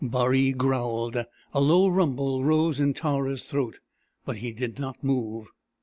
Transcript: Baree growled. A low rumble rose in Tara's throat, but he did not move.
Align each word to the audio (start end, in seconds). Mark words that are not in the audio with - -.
Baree 0.03 0.51
growled. 0.51 1.15
A 1.53 1.61
low 1.61 1.87
rumble 1.87 2.43
rose 2.43 2.79
in 2.79 2.91
Tara's 2.95 3.43
throat, 3.43 3.77
but 4.25 4.37
he 4.37 4.51
did 4.51 4.79
not 4.79 5.03
move. 5.03 5.45